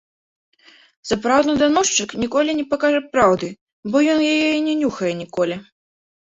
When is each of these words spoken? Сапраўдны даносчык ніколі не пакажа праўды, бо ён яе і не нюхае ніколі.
Сапраўдны 1.09 1.53
даносчык 1.63 2.09
ніколі 2.23 2.51
не 2.61 2.65
пакажа 2.71 3.01
праўды, 3.13 3.51
бо 3.93 3.97
ён 4.15 4.19
яе 4.33 4.49
і 4.57 4.65
не 4.71 4.75
нюхае 4.81 5.13
ніколі. 5.23 5.55